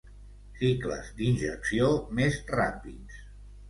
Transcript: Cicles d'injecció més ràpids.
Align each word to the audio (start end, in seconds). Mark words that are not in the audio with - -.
Cicles 0.61 1.13
d'injecció 1.21 1.93
més 2.19 2.43
ràpids. 2.61 3.25